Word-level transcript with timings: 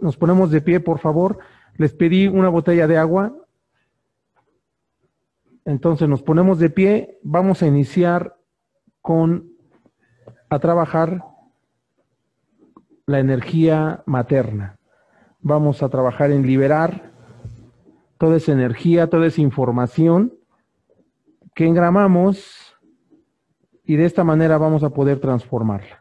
nos 0.00 0.16
ponemos 0.16 0.50
de 0.50 0.60
pie, 0.60 0.80
por 0.80 0.98
favor. 0.98 1.38
Les 1.76 1.92
pedí 1.92 2.28
una 2.28 2.48
botella 2.48 2.86
de 2.86 2.98
agua. 2.98 3.34
Entonces 5.64 6.08
nos 6.08 6.22
ponemos 6.22 6.58
de 6.58 6.70
pie. 6.70 7.18
Vamos 7.22 7.62
a 7.62 7.66
iniciar 7.66 8.36
con 9.00 9.52
a 10.50 10.58
trabajar 10.58 11.24
la 13.06 13.18
energía 13.18 14.02
materna. 14.06 14.78
Vamos 15.40 15.82
a 15.82 15.88
trabajar 15.88 16.30
en 16.30 16.46
liberar 16.46 17.12
toda 18.18 18.36
esa 18.36 18.52
energía, 18.52 19.08
toda 19.08 19.26
esa 19.26 19.40
información 19.40 20.34
que 21.54 21.66
engramamos 21.66 22.74
y 23.84 23.96
de 23.96 24.04
esta 24.04 24.24
manera 24.24 24.58
vamos 24.58 24.82
a 24.82 24.90
poder 24.90 25.20
transformarla. 25.20 25.98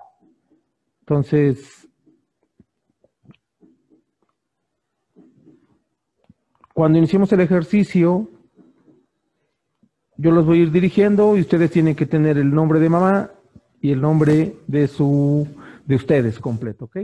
Entonces, 1.02 1.88
cuando 6.78 7.00
iniciemos 7.00 7.34
el 7.34 7.40
ejercicio, 7.40 8.30
yo 10.16 10.30
los 10.30 10.46
voy 10.46 10.60
a 10.60 10.62
ir 10.62 10.72
dirigiendo 10.72 11.36
y 11.36 11.42
ustedes 11.42 11.72
tienen 11.72 11.96
que 11.96 12.06
tener 12.06 12.38
el 12.38 12.54
nombre 12.54 12.80
de 12.80 12.88
mamá 12.88 13.32
y 13.82 13.92
el 13.92 14.00
nombre 14.00 14.58
de 14.68 14.88
su 14.88 15.48
de 15.88 15.96
ustedes 15.96 16.38
completo, 16.38 16.86
¿ok? 16.86 16.98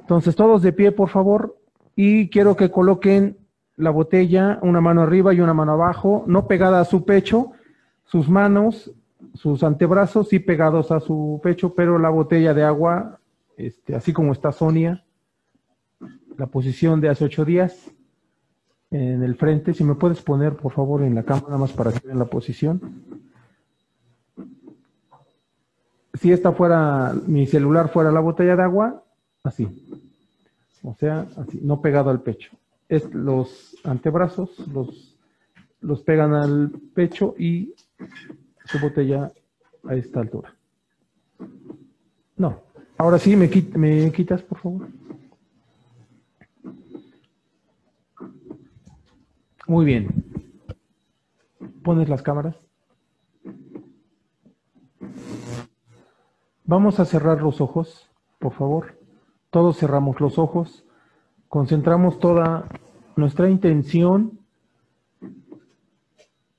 Entonces, 0.00 0.34
todos 0.34 0.62
de 0.62 0.72
pie, 0.72 0.90
por 0.90 1.10
favor, 1.10 1.58
y 1.94 2.30
quiero 2.30 2.56
que 2.56 2.70
coloquen 2.70 3.36
la 3.76 3.90
botella, 3.90 4.58
una 4.62 4.80
mano 4.80 5.02
arriba 5.02 5.34
y 5.34 5.42
una 5.42 5.52
mano 5.52 5.72
abajo, 5.72 6.24
no 6.26 6.48
pegada 6.48 6.80
a 6.80 6.86
su 6.86 7.04
pecho, 7.04 7.52
sus 8.06 8.26
manos, 8.30 8.90
sus 9.34 9.64
antebrazos 9.64 10.30
sí 10.30 10.38
pegados 10.38 10.90
a 10.92 11.00
su 11.00 11.40
pecho, 11.42 11.74
pero 11.74 11.98
la 11.98 12.08
botella 12.08 12.54
de 12.54 12.62
agua, 12.62 13.20
este, 13.58 13.94
así 13.94 14.14
como 14.14 14.32
está 14.32 14.50
Sonia, 14.50 15.04
la 16.38 16.46
posición 16.46 17.02
de 17.02 17.10
hace 17.10 17.26
ocho 17.26 17.44
días, 17.44 17.92
en 18.96 19.22
el 19.22 19.36
frente, 19.36 19.74
si 19.74 19.84
me 19.84 19.94
puedes 19.94 20.22
poner 20.22 20.56
por 20.56 20.72
favor 20.72 21.02
en 21.02 21.14
la 21.14 21.22
cámara 21.22 21.56
más 21.56 21.72
para 21.72 21.92
que 21.92 22.06
vean 22.06 22.18
la 22.18 22.24
posición. 22.26 22.80
Si 26.14 26.32
esta 26.32 26.52
fuera, 26.52 27.14
mi 27.26 27.46
celular 27.46 27.90
fuera 27.90 28.10
la 28.10 28.20
botella 28.20 28.56
de 28.56 28.62
agua, 28.62 29.02
así. 29.42 29.68
O 30.82 30.94
sea, 30.94 31.26
así, 31.36 31.60
no 31.62 31.80
pegado 31.80 32.10
al 32.10 32.22
pecho 32.22 32.56
es 32.88 33.12
los 33.12 33.76
antebrazos, 33.84 34.50
los, 34.68 35.16
los 35.80 36.02
pegan 36.02 36.34
al 36.34 36.70
pecho 36.94 37.34
y 37.38 37.74
su 38.64 38.78
botella 38.78 39.32
a 39.84 39.94
esta 39.94 40.20
altura. 40.20 40.54
No, 42.36 42.60
ahora 42.98 43.18
sí, 43.18 43.36
me, 43.36 43.50
me 43.76 44.12
quitas, 44.12 44.42
por 44.42 44.58
favor. 44.58 44.88
Muy 49.66 49.84
bien. 49.84 50.24
¿Pones 51.82 52.08
las 52.08 52.22
cámaras? 52.22 52.56
Vamos 56.64 56.98
a 56.98 57.04
cerrar 57.04 57.40
los 57.42 57.60
ojos, 57.60 58.08
por 58.38 58.52
favor. 58.52 58.98
Todos 59.50 59.78
cerramos 59.78 60.20
los 60.20 60.38
ojos 60.38 60.86
concentramos 61.48 62.18
toda 62.18 62.68
nuestra 63.16 63.48
intención, 63.48 64.40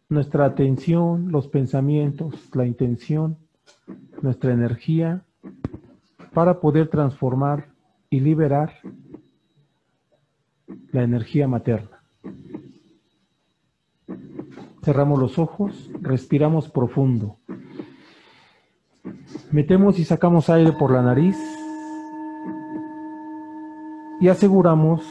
nuestra 0.09 0.45
atención, 0.45 1.31
los 1.31 1.47
pensamientos, 1.47 2.49
la 2.55 2.66
intención, 2.66 3.38
nuestra 4.21 4.53
energía, 4.53 5.23
para 6.33 6.59
poder 6.59 6.88
transformar 6.88 7.69
y 8.09 8.21
liberar 8.21 8.73
la 10.92 11.03
energía 11.03 11.47
materna. 11.47 11.97
Cerramos 14.88 15.19
los 15.19 15.38
ojos, 15.38 15.91
respiramos 15.99 16.69
profundo. 16.69 17.36
Metemos 19.52 19.99
y 19.99 20.05
sacamos 20.05 20.49
aire 20.49 20.71
por 20.71 20.93
la 20.93 21.02
nariz 21.02 21.37
y 24.21 24.30
aseguramos 24.30 25.03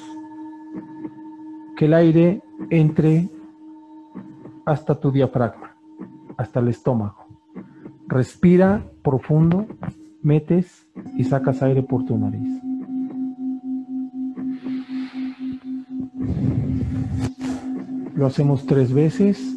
que 1.77 1.85
el 1.85 1.93
aire 1.93 2.41
entre 2.71 3.29
hasta 4.65 4.99
tu 4.99 5.13
diafragma, 5.13 5.77
hasta 6.39 6.61
el 6.61 6.69
estómago. 6.69 7.27
Respira 8.09 8.83
profundo, 9.03 9.67
metes 10.23 10.87
y 11.19 11.25
sacas 11.25 11.63
aire 11.63 11.83
por 11.83 12.07
tu 12.07 12.17
nariz. 12.17 12.63
Lo 18.15 18.25
hacemos 18.25 18.65
tres 18.65 18.95
veces 18.95 19.56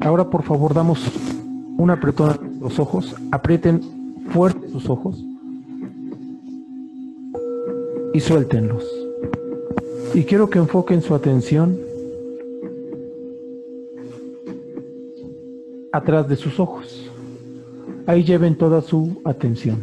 Ahora 0.00 0.28
por 0.28 0.42
favor 0.42 0.72
damos 0.72 1.00
una 1.76 1.94
apretón 1.94 2.30
a 2.30 2.38
los 2.60 2.78
ojos, 2.78 3.14
aprieten 3.30 3.80
fuerte 4.30 4.68
sus 4.68 4.88
ojos 4.88 5.24
y 8.12 8.20
suéltenlos. 8.20 8.84
Y 10.14 10.24
quiero 10.24 10.50
que 10.50 10.58
enfoquen 10.58 11.02
su 11.02 11.14
atención 11.14 11.78
atrás 15.92 16.28
de 16.28 16.36
sus 16.36 16.58
ojos. 16.58 17.10
Ahí 18.06 18.24
lleven 18.24 18.56
toda 18.56 18.80
su 18.80 19.20
atención. 19.24 19.78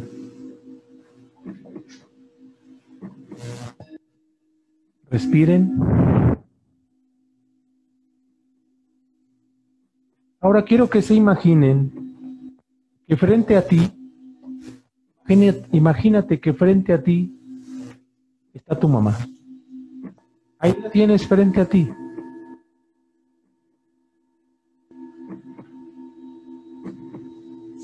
Respiren. 5.10 6.37
Quiero 10.66 10.90
que 10.90 11.02
se 11.02 11.14
imaginen 11.14 11.92
que 13.06 13.16
frente 13.16 13.56
a 13.56 13.66
ti, 13.66 13.80
imagínate 15.72 16.40
que 16.40 16.52
frente 16.52 16.92
a 16.92 17.02
ti 17.02 17.34
está 18.52 18.78
tu 18.78 18.88
mamá. 18.88 19.16
Ahí 20.58 20.74
la 20.82 20.90
tienes 20.90 21.26
frente 21.26 21.60
a 21.60 21.64
ti. 21.64 21.88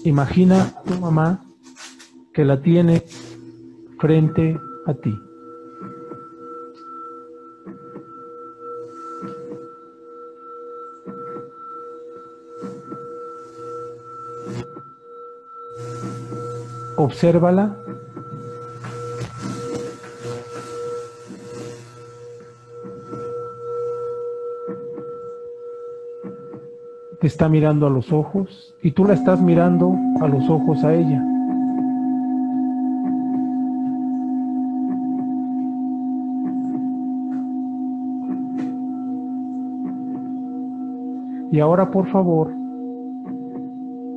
Imagina 0.04 0.74
tu 0.84 1.00
mamá 1.00 1.42
que 2.32 2.44
la 2.44 2.60
tiene 2.60 3.02
frente 3.98 4.58
a 4.86 4.94
ti. 4.94 5.14
Obsérvala. 17.04 17.76
Te 27.20 27.26
está 27.26 27.48
mirando 27.48 27.86
a 27.86 27.90
los 27.90 28.12
ojos 28.12 28.74
y 28.82 28.90
tú 28.90 29.04
la 29.04 29.14
estás 29.14 29.40
mirando 29.40 29.96
a 30.20 30.28
los 30.28 30.48
ojos 30.48 30.84
a 30.84 30.94
ella. 30.94 31.22
Y 41.50 41.60
ahora 41.60 41.90
por 41.90 42.08
favor, 42.08 42.52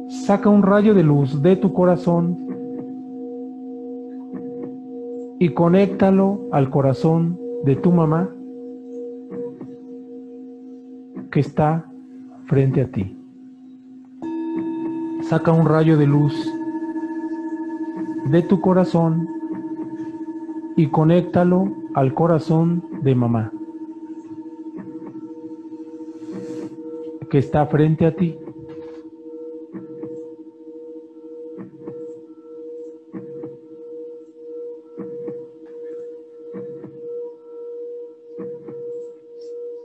saca 0.07 0.49
un 0.49 0.63
rayo 0.63 0.93
de 0.93 1.03
luz 1.03 1.41
de 1.41 1.55
tu 1.55 1.71
corazón 1.71 2.46
y 5.47 5.53
conéctalo 5.53 6.41
al 6.51 6.69
corazón 6.69 7.39
de 7.63 7.77
tu 7.77 7.93
mamá 7.93 8.29
que 11.31 11.39
está 11.39 11.89
frente 12.47 12.81
a 12.81 12.91
ti. 12.91 13.17
Saca 15.21 15.53
un 15.53 15.65
rayo 15.65 15.97
de 15.97 16.05
luz 16.05 16.35
de 18.25 18.41
tu 18.41 18.59
corazón 18.59 19.29
y 20.75 20.87
conéctalo 20.87 21.71
al 21.93 22.13
corazón 22.13 22.83
de 23.01 23.15
mamá 23.15 23.53
que 27.29 27.37
está 27.37 27.65
frente 27.67 28.05
a 28.05 28.13
ti. 28.13 28.37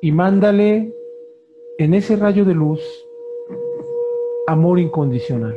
Y 0.04 0.10
mándale 0.10 0.92
en 1.78 1.94
ese 1.94 2.16
rayo 2.16 2.44
de 2.44 2.54
luz 2.54 2.80
amor 4.48 4.80
incondicional. 4.80 5.56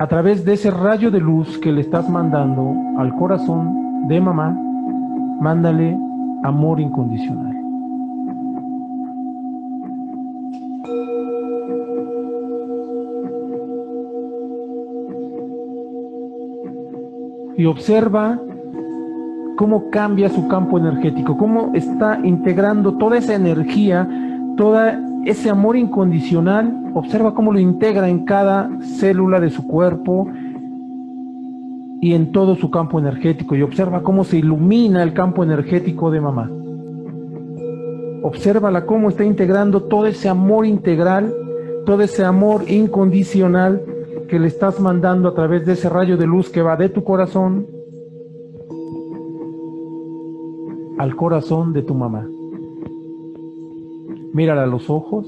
A 0.00 0.08
través 0.08 0.44
de 0.44 0.54
ese 0.54 0.72
rayo 0.72 1.12
de 1.12 1.20
luz 1.20 1.56
que 1.58 1.70
le 1.70 1.82
estás 1.82 2.10
mandando 2.10 2.74
al 2.98 3.14
corazón 3.14 4.08
de 4.08 4.20
mamá, 4.20 4.58
mándale 5.40 5.96
amor 6.42 6.80
incondicional. 6.80 7.54
Y 17.56 17.66
observa 17.66 18.40
cómo 19.56 19.90
cambia 19.90 20.28
su 20.28 20.48
campo 20.48 20.78
energético, 20.78 21.36
cómo 21.36 21.70
está 21.74 22.20
integrando 22.22 22.94
toda 22.94 23.18
esa 23.18 23.34
energía, 23.34 24.08
todo 24.56 24.78
ese 25.24 25.50
amor 25.50 25.76
incondicional, 25.76 26.90
observa 26.94 27.34
cómo 27.34 27.52
lo 27.52 27.58
integra 27.58 28.08
en 28.08 28.24
cada 28.24 28.70
célula 28.80 29.40
de 29.40 29.50
su 29.50 29.66
cuerpo 29.66 30.28
y 32.00 32.12
en 32.12 32.32
todo 32.32 32.56
su 32.56 32.70
campo 32.70 32.98
energético 32.98 33.56
y 33.56 33.62
observa 33.62 34.02
cómo 34.02 34.24
se 34.24 34.38
ilumina 34.38 35.02
el 35.02 35.14
campo 35.14 35.42
energético 35.42 36.10
de 36.10 36.20
mamá. 36.20 36.50
Obsérvala 38.22 38.86
cómo 38.86 39.08
está 39.08 39.24
integrando 39.24 39.84
todo 39.84 40.06
ese 40.06 40.28
amor 40.28 40.66
integral, 40.66 41.32
todo 41.86 42.02
ese 42.02 42.24
amor 42.24 42.64
incondicional 42.68 43.82
que 44.28 44.38
le 44.38 44.48
estás 44.48 44.80
mandando 44.80 45.28
a 45.28 45.34
través 45.34 45.66
de 45.66 45.74
ese 45.74 45.88
rayo 45.88 46.16
de 46.16 46.26
luz 46.26 46.48
que 46.48 46.62
va 46.62 46.76
de 46.76 46.88
tu 46.88 47.04
corazón 47.04 47.66
al 50.98 51.16
corazón 51.16 51.72
de 51.72 51.82
tu 51.82 51.94
mamá. 51.94 52.28
Mírala 54.32 54.64
a 54.64 54.66
los 54.66 54.90
ojos, 54.90 55.26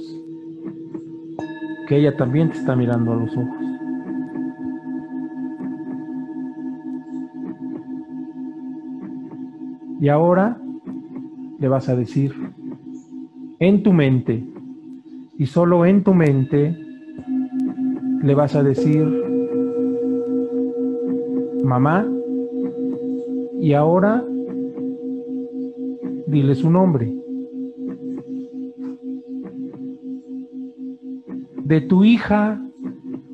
que 1.88 1.96
ella 1.96 2.16
también 2.16 2.50
te 2.50 2.58
está 2.58 2.74
mirando 2.76 3.12
a 3.12 3.16
los 3.16 3.36
ojos. 3.36 3.66
Y 10.00 10.08
ahora 10.08 10.60
le 11.58 11.68
vas 11.68 11.88
a 11.88 11.96
decir 11.96 12.32
en 13.58 13.82
tu 13.82 13.92
mente, 13.92 14.44
y 15.38 15.46
solo 15.46 15.86
en 15.86 16.02
tu 16.02 16.14
mente, 16.14 16.76
le 18.22 18.34
vas 18.34 18.54
a 18.54 18.62
decir, 18.62 19.06
mamá, 21.64 22.06
y 23.60 23.72
ahora 23.72 24.24
dile 26.26 26.54
su 26.54 26.70
nombre. 26.70 27.14
De 31.64 31.80
tu 31.80 32.04
hija 32.04 32.60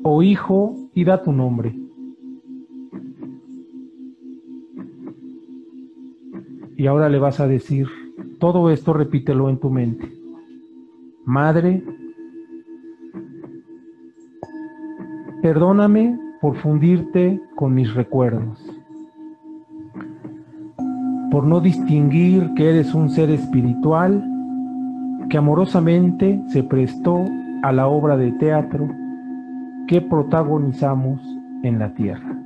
o 0.03 0.23
hijo 0.23 0.75
y 0.93 1.03
da 1.03 1.21
tu 1.21 1.31
nombre. 1.31 1.75
Y 6.75 6.87
ahora 6.87 7.09
le 7.09 7.19
vas 7.19 7.39
a 7.39 7.47
decir, 7.47 7.87
todo 8.39 8.69
esto 8.71 8.93
repítelo 8.93 9.49
en 9.49 9.59
tu 9.59 9.69
mente. 9.69 10.11
Madre, 11.25 11.83
perdóname 15.41 16.19
por 16.41 16.57
fundirte 16.57 17.39
con 17.55 17.73
mis 17.73 17.93
recuerdos 17.93 18.72
por 21.33 21.45
no 21.47 21.61
distinguir 21.61 22.53
que 22.53 22.69
eres 22.69 22.93
un 22.93 23.09
ser 23.09 23.31
espiritual 23.31 24.23
que 25.31 25.39
amorosamente 25.39 26.39
se 26.49 26.61
prestó 26.61 27.25
a 27.63 27.71
la 27.71 27.87
obra 27.87 28.17
de 28.17 28.33
teatro 28.33 28.87
que 29.87 29.99
protagonizamos 29.99 31.19
en 31.63 31.79
la 31.79 31.91
tierra. 31.95 32.37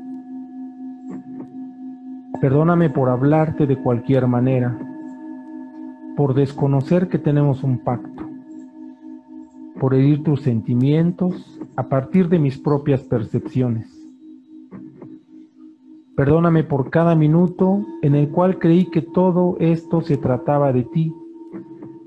Perdóname 2.39 2.89
por 2.89 3.10
hablarte 3.10 3.68
de 3.68 3.75
cualquier 3.75 4.25
manera, 4.25 4.80
por 6.16 6.33
desconocer 6.33 7.10
que 7.10 7.19
tenemos 7.19 7.66
un 7.66 7.80
pacto, 7.80 8.24
por 9.81 9.95
herir 9.95 10.24
tus 10.24 10.44
sentimientos 10.44 11.60
a 11.75 11.83
partir 11.83 12.30
de 12.30 12.40
mis 12.40 12.57
propias 12.57 13.01
percepciones 13.01 13.97
Perdóname 16.18 16.64
por 16.64 16.90
cada 16.90 17.14
minuto 17.14 17.86
en 18.02 18.16
el 18.16 18.30
cual 18.30 18.58
creí 18.58 18.86
que 18.86 19.04
todo 19.04 19.56
esto 19.60 20.02
se 20.02 20.18
trataba 20.18 20.74
de 20.74 20.81
ti 20.81 21.14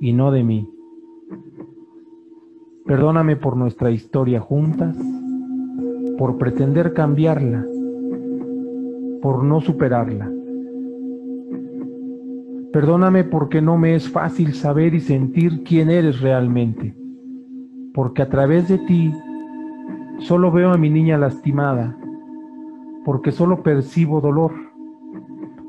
y 0.00 0.12
no 0.12 0.32
de 0.32 0.42
mí. 0.42 0.68
Perdóname 2.86 3.36
por 3.36 3.56
nuestra 3.56 3.92
historia 3.92 4.40
juntas, 4.40 4.96
por 6.18 6.38
pretender 6.38 6.92
cambiarla, 6.92 7.64
por 9.22 9.44
no 9.44 9.60
superarla. 9.60 10.28
Perdóname 12.72 13.22
porque 13.22 13.62
no 13.62 13.78
me 13.78 13.94
es 13.94 14.10
fácil 14.10 14.54
saber 14.54 14.92
y 14.92 15.00
sentir 15.00 15.62
quién 15.62 15.88
eres 15.88 16.20
realmente, 16.20 16.96
porque 17.94 18.22
a 18.22 18.28
través 18.28 18.66
de 18.66 18.78
ti 18.78 19.12
solo 20.18 20.50
veo 20.50 20.72
a 20.72 20.78
mi 20.78 20.90
niña 20.90 21.16
lastimada, 21.16 21.96
porque 23.04 23.32
solo 23.32 23.62
percibo 23.62 24.20
dolor. 24.20 24.52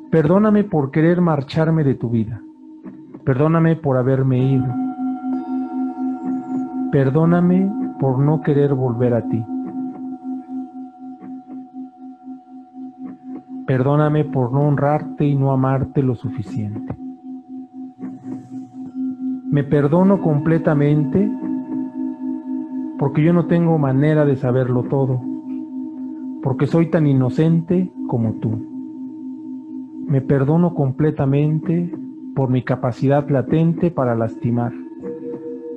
Perdóname 0.10 0.64
por 0.64 0.92
querer 0.92 1.22
marcharme 1.22 1.84
de 1.84 1.96
tu 1.96 2.10
vida. 2.10 2.42
Perdóname 3.24 3.76
por 3.76 3.98
haberme 3.98 4.54
ido. 4.54 4.68
Perdóname 6.92 7.72
por 8.00 8.20
no 8.20 8.42
querer 8.42 8.74
volver 8.74 9.14
a 9.14 9.28
ti. 9.28 9.44
Perdóname 13.66 14.26
por 14.26 14.52
no 14.52 14.62
honrarte 14.62 15.26
y 15.26 15.36
no 15.36 15.52
amarte 15.54 16.04
lo 16.04 16.16
suficiente. 16.16 16.94
Me 19.50 19.64
perdono 19.64 20.22
completamente 20.22 21.32
porque 22.98 23.24
yo 23.24 23.34
no 23.34 23.46
tengo 23.46 23.78
manera 23.78 24.26
de 24.26 24.36
saberlo 24.36 24.84
todo 24.84 25.31
porque 26.44 26.68
soy 26.68 26.88
tan 26.90 27.08
inocente 27.08 27.92
como 28.08 28.34
tú. 28.34 28.68
Me 30.08 30.22
perdono 30.22 30.74
completamente 30.74 31.94
por 32.36 32.50
mi 32.50 32.64
capacidad 32.64 33.28
latente 33.30 33.92
para 33.92 34.16
lastimar, 34.16 34.74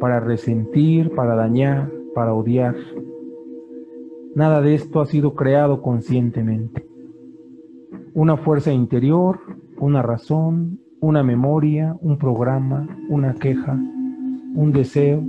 para 0.00 0.20
resentir, 0.20 1.14
para 1.14 1.34
dañar, 1.34 1.90
para 2.14 2.34
odiar. 2.34 2.74
Nada 4.34 4.60
de 4.60 4.74
esto 4.74 5.00
ha 5.00 5.06
sido 5.06 5.34
creado 5.34 5.82
conscientemente. 5.82 6.86
Una 8.14 8.36
fuerza 8.36 8.72
interior, 8.72 9.40
una 9.78 10.02
razón, 10.02 10.80
una 11.00 11.22
memoria, 11.22 11.96
un 12.00 12.18
programa, 12.18 12.88
una 13.08 13.34
queja, 13.34 13.74
un 14.54 14.72
deseo, 14.72 15.22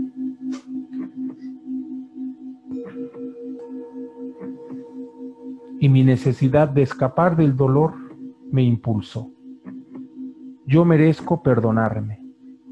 y 5.85 5.89
mi 5.89 6.03
necesidad 6.03 6.67
de 6.69 6.81
escapar 6.81 7.37
del 7.37 7.55
dolor 7.55 7.93
me 8.51 8.63
impulsó. 8.63 9.29
Yo 10.65 10.83
merezco 10.83 11.43
perdonarme 11.43 12.23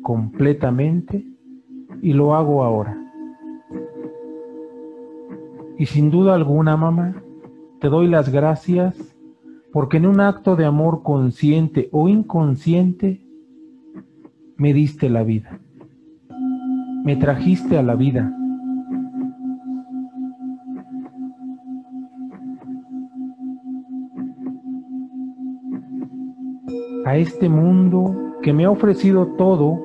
completamente 0.01 1.23
y 2.01 2.13
lo 2.13 2.33
hago 2.33 2.63
ahora. 2.63 2.97
Y 5.77 5.85
sin 5.85 6.09
duda 6.09 6.33
alguna, 6.33 6.75
mamá, 6.75 7.21
te 7.79 7.87
doy 7.87 8.07
las 8.07 8.29
gracias 8.29 8.95
porque 9.71 9.97
en 9.97 10.07
un 10.07 10.19
acto 10.19 10.55
de 10.55 10.65
amor 10.65 11.03
consciente 11.03 11.89
o 11.91 12.09
inconsciente 12.09 13.23
me 14.57 14.73
diste 14.73 15.07
la 15.07 15.21
vida. 15.21 15.59
Me 17.05 17.15
trajiste 17.15 17.77
a 17.77 17.83
la 17.83 17.93
vida 17.93 18.35
a 27.05 27.17
este 27.17 27.49
mundo 27.49 28.15
que 28.41 28.53
me 28.53 28.65
ha 28.65 28.71
ofrecido 28.71 29.27
todo 29.37 29.79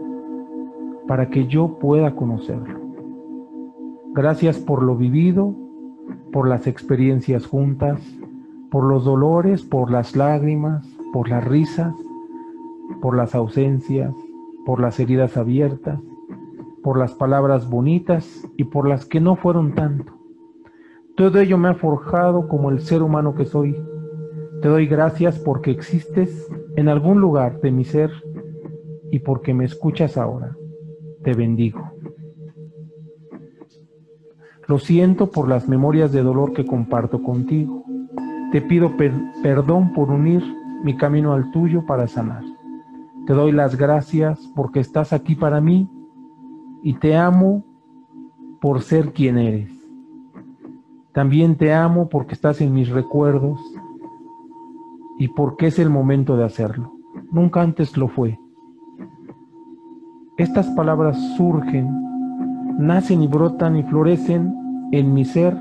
para 1.06 1.30
que 1.30 1.46
yo 1.46 1.78
pueda 1.78 2.14
conocerlo. 2.14 2.78
Gracias 4.12 4.58
por 4.58 4.82
lo 4.82 4.96
vivido, 4.96 5.54
por 6.32 6.48
las 6.48 6.66
experiencias 6.66 7.46
juntas, 7.46 8.00
por 8.70 8.84
los 8.84 9.04
dolores, 9.04 9.62
por 9.62 9.90
las 9.90 10.16
lágrimas, 10.16 10.86
por 11.12 11.28
las 11.28 11.44
risas, 11.44 11.94
por 13.00 13.16
las 13.16 13.34
ausencias, 13.34 14.14
por 14.66 14.80
las 14.80 15.00
heridas 15.00 15.36
abiertas, 15.36 16.00
por 16.82 16.98
las 16.98 17.14
palabras 17.14 17.68
bonitas 17.68 18.46
y 18.56 18.64
por 18.64 18.88
las 18.88 19.06
que 19.06 19.20
no 19.20 19.36
fueron 19.36 19.74
tanto. 19.74 20.12
Todo 21.16 21.40
ello 21.40 21.58
me 21.58 21.68
ha 21.68 21.74
forjado 21.74 22.48
como 22.48 22.70
el 22.70 22.80
ser 22.80 23.02
humano 23.02 23.34
que 23.34 23.44
soy. 23.44 23.76
Te 24.62 24.68
doy 24.68 24.86
gracias 24.86 25.38
porque 25.38 25.70
existes 25.70 26.48
en 26.78 26.88
algún 26.88 27.20
lugar 27.20 27.60
de 27.60 27.72
mi 27.72 27.84
ser 27.84 28.12
y 29.10 29.18
porque 29.18 29.52
me 29.52 29.64
escuchas 29.64 30.16
ahora, 30.16 30.56
te 31.24 31.34
bendigo. 31.34 31.90
Lo 34.68 34.78
siento 34.78 35.28
por 35.32 35.48
las 35.48 35.68
memorias 35.68 36.12
de 36.12 36.22
dolor 36.22 36.52
que 36.52 36.64
comparto 36.64 37.20
contigo. 37.20 37.82
Te 38.52 38.62
pido 38.62 38.92
perdón 39.42 39.92
por 39.92 40.08
unir 40.10 40.40
mi 40.84 40.96
camino 40.96 41.32
al 41.32 41.50
tuyo 41.50 41.84
para 41.84 42.06
sanar. 42.06 42.44
Te 43.26 43.32
doy 43.32 43.50
las 43.50 43.74
gracias 43.74 44.38
porque 44.54 44.78
estás 44.78 45.12
aquí 45.12 45.34
para 45.34 45.60
mí 45.60 45.90
y 46.84 46.94
te 46.94 47.16
amo 47.16 47.64
por 48.60 48.82
ser 48.82 49.12
quien 49.12 49.36
eres. 49.36 49.72
También 51.12 51.56
te 51.56 51.72
amo 51.74 52.08
porque 52.08 52.34
estás 52.34 52.60
en 52.60 52.72
mis 52.72 52.88
recuerdos 52.88 53.58
y 55.18 55.28
porque 55.28 55.66
es 55.66 55.78
el 55.78 55.90
momento 55.90 56.36
de 56.36 56.44
hacerlo. 56.44 56.92
Nunca 57.32 57.60
antes 57.60 57.96
lo 57.96 58.08
fue. 58.08 58.38
Estas 60.36 60.68
palabras 60.70 61.18
surgen, 61.36 61.88
nacen 62.78 63.22
y 63.22 63.26
brotan 63.26 63.76
y 63.76 63.82
florecen 63.82 64.54
en 64.92 65.12
mi 65.12 65.24
ser 65.24 65.56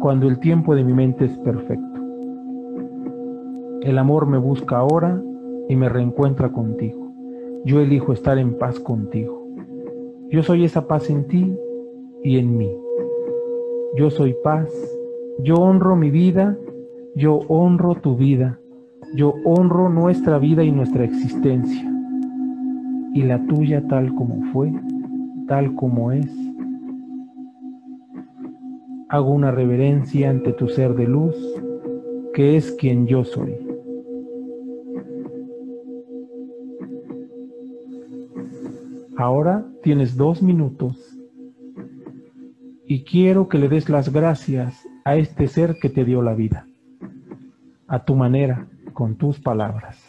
cuando 0.00 0.28
el 0.28 0.40
tiempo 0.40 0.74
de 0.74 0.82
mi 0.82 0.92
mente 0.92 1.26
es 1.26 1.38
perfecto. 1.38 2.00
El 3.82 3.98
amor 3.98 4.26
me 4.26 4.38
busca 4.38 4.78
ahora 4.78 5.22
y 5.68 5.76
me 5.76 5.88
reencuentra 5.88 6.50
contigo. 6.50 7.12
Yo 7.64 7.80
elijo 7.80 8.12
estar 8.12 8.38
en 8.38 8.58
paz 8.58 8.80
contigo. 8.80 9.46
Yo 10.30 10.42
soy 10.42 10.64
esa 10.64 10.86
paz 10.88 11.08
en 11.08 11.26
ti 11.28 11.56
y 12.22 12.38
en 12.38 12.56
mí. 12.56 12.70
Yo 13.96 14.10
soy 14.10 14.34
paz. 14.42 14.68
Yo 15.38 15.54
honro 15.54 15.96
mi 15.96 16.10
vida. 16.10 16.58
Yo 17.14 17.40
honro 17.48 17.94
tu 17.94 18.16
vida. 18.16 18.58
Yo 19.12 19.34
honro 19.44 19.88
nuestra 19.88 20.38
vida 20.38 20.64
y 20.64 20.72
nuestra 20.72 21.04
existencia. 21.04 21.90
Y 23.12 23.22
la 23.22 23.44
tuya 23.46 23.86
tal 23.86 24.14
como 24.14 24.42
fue, 24.52 24.72
tal 25.46 25.74
como 25.74 26.12
es. 26.12 26.30
Hago 29.08 29.30
una 29.30 29.50
reverencia 29.50 30.30
ante 30.30 30.52
tu 30.52 30.68
ser 30.68 30.94
de 30.94 31.06
luz, 31.06 31.36
que 32.32 32.56
es 32.56 32.72
quien 32.72 33.06
yo 33.06 33.24
soy. 33.24 33.54
Ahora 39.16 39.64
tienes 39.82 40.16
dos 40.16 40.42
minutos 40.42 41.16
y 42.86 43.04
quiero 43.04 43.48
que 43.48 43.58
le 43.58 43.68
des 43.68 43.88
las 43.88 44.12
gracias 44.12 44.84
a 45.04 45.16
este 45.16 45.46
ser 45.46 45.76
que 45.80 45.88
te 45.88 46.04
dio 46.04 46.20
la 46.20 46.34
vida, 46.34 46.66
a 47.86 48.04
tu 48.04 48.16
manera, 48.16 48.66
con 48.94 49.16
tus 49.16 49.38
palabras. 49.40 50.03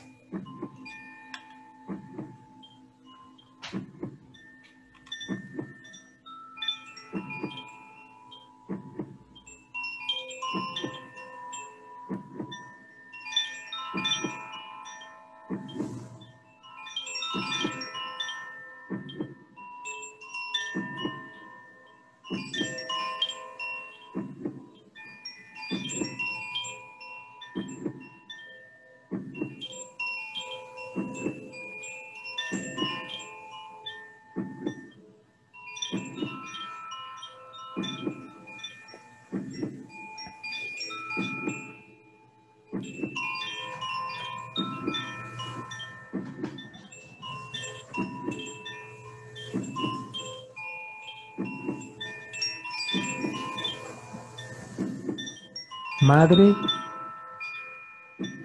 Madre, 56.05 56.53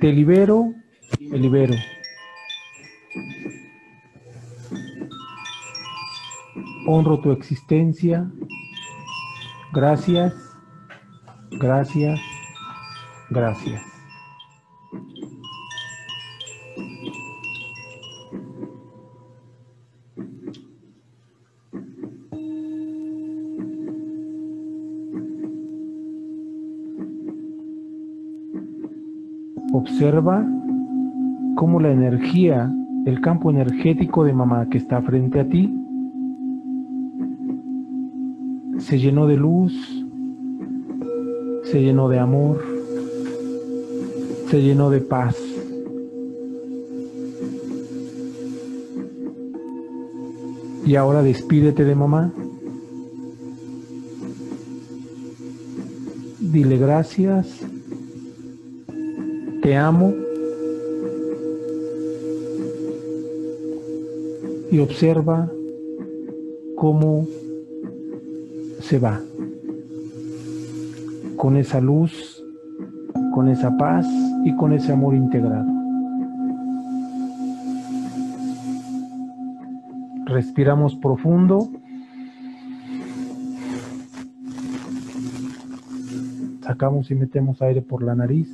te 0.00 0.10
libero 0.10 0.72
me 1.20 1.38
libero. 1.38 1.74
Honro 6.86 7.20
tu 7.20 7.32
existencia. 7.32 8.30
Gracias, 9.72 10.34
gracias, 11.50 12.18
gracias. 13.28 13.89
Observa 30.00 30.42
cómo 31.56 31.78
la 31.78 31.92
energía, 31.92 32.72
el 33.04 33.20
campo 33.20 33.50
energético 33.50 34.24
de 34.24 34.32
mamá 34.32 34.66
que 34.70 34.78
está 34.78 35.02
frente 35.02 35.40
a 35.40 35.44
ti, 35.46 35.78
se 38.78 38.98
llenó 38.98 39.26
de 39.26 39.36
luz, 39.36 39.74
se 41.64 41.82
llenó 41.82 42.08
de 42.08 42.18
amor, 42.18 42.64
se 44.48 44.62
llenó 44.62 44.88
de 44.88 45.02
paz. 45.02 45.36
Y 50.86 50.96
ahora 50.96 51.22
despídete 51.22 51.84
de 51.84 51.94
mamá. 51.94 52.32
Dile 56.40 56.78
gracias 56.78 57.66
te 59.62 59.76
amo 59.76 60.14
y 64.70 64.78
observa 64.78 65.50
cómo 66.76 67.26
se 68.80 68.98
va 68.98 69.20
con 71.36 71.56
esa 71.56 71.80
luz, 71.80 72.42
con 73.34 73.48
esa 73.48 73.76
paz 73.76 74.06
y 74.44 74.54
con 74.56 74.72
ese 74.72 74.92
amor 74.92 75.14
integrado. 75.14 75.70
Respiramos 80.26 80.94
profundo. 80.96 81.68
Sacamos 86.62 87.10
y 87.10 87.14
metemos 87.14 87.60
aire 87.62 87.82
por 87.82 88.02
la 88.02 88.14
nariz. 88.14 88.48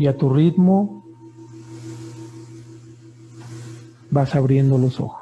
Y 0.00 0.06
a 0.06 0.16
tu 0.16 0.30
ritmo 0.30 1.04
vas 4.10 4.34
abriendo 4.34 4.78
los 4.78 4.98
ojos. 4.98 5.19